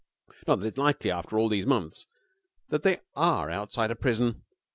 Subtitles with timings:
[0.47, 2.07] Not that it's likely after all these months
[2.69, 4.41] that they are outside a prison.